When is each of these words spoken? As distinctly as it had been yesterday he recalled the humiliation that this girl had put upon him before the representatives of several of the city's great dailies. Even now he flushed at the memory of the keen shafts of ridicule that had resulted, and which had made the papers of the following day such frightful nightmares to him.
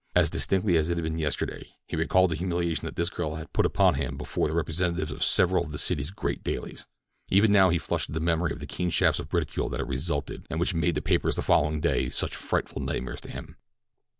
As 0.15 0.31
distinctly 0.31 0.77
as 0.77 0.89
it 0.89 0.97
had 0.97 1.03
been 1.03 1.19
yesterday 1.19 1.75
he 1.85 1.95
recalled 1.95 2.31
the 2.31 2.35
humiliation 2.35 2.87
that 2.87 2.95
this 2.95 3.11
girl 3.11 3.35
had 3.35 3.53
put 3.53 3.67
upon 3.67 3.93
him 3.93 4.17
before 4.17 4.47
the 4.47 4.53
representatives 4.55 5.11
of 5.11 5.23
several 5.23 5.63
of 5.63 5.71
the 5.71 5.77
city's 5.77 6.09
great 6.09 6.43
dailies. 6.43 6.87
Even 7.29 7.51
now 7.51 7.69
he 7.69 7.77
flushed 7.77 8.09
at 8.09 8.15
the 8.15 8.19
memory 8.19 8.51
of 8.51 8.57
the 8.59 8.65
keen 8.65 8.89
shafts 8.89 9.19
of 9.19 9.31
ridicule 9.31 9.69
that 9.69 9.79
had 9.79 9.87
resulted, 9.87 10.47
and 10.49 10.59
which 10.59 10.71
had 10.71 10.81
made 10.81 10.95
the 10.95 11.03
papers 11.03 11.33
of 11.33 11.43
the 11.43 11.43
following 11.43 11.79
day 11.81 12.09
such 12.09 12.35
frightful 12.35 12.81
nightmares 12.81 13.21
to 13.21 13.29
him. 13.29 13.57